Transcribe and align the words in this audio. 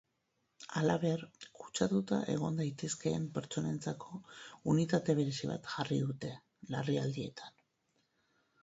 Halaber, 0.79 1.25
kutsatuta 1.59 2.19
egon 2.35 2.57
daitezkeen 2.61 3.27
pertsonentzako 3.37 4.23
unitate 4.75 5.19
berezi 5.23 5.53
bat 5.53 5.71
jarri 5.77 6.03
dute, 6.09 6.35
larrialdietan. 6.77 7.59